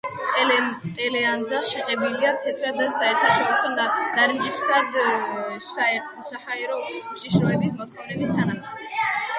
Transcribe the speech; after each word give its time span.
ტელეანძა 0.99 1.59
შეღებილია 1.71 2.31
თეთრად 2.45 2.79
და 2.81 2.87
საერთაშორისო 2.95 3.71
ნარინჯისფრად 3.75 4.99
საჰაერო 5.69 6.81
უშიშროების 6.89 7.79
მოთხოვნების 7.79 8.37
თანახმად. 8.41 8.93